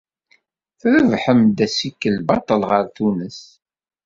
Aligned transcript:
Trebḥem-d 0.79 1.57
assikel 1.65 2.15
baṭel 2.27 2.61
ɣer 2.69 2.83
Tunes. 2.95 3.39